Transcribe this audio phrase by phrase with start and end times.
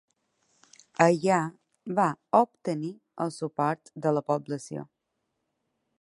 [1.05, 1.37] Allà
[1.99, 2.07] va
[2.39, 2.91] obtenir
[3.27, 4.91] el suport de la població.